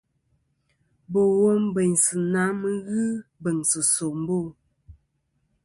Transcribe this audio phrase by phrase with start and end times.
[1.11, 3.01] Bò wom bèynsɨ na mɨ n-ghɨ
[3.43, 4.37] bèŋsɨ̀ nsòmbo.